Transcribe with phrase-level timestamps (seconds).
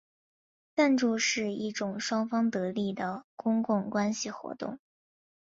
[0.75, 4.79] 赞助是一种双方得益的公共关系活动。